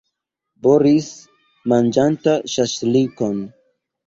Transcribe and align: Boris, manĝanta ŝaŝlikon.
Boris, 0.67 1.09
manĝanta 1.75 2.35
ŝaŝlikon. 2.55 3.39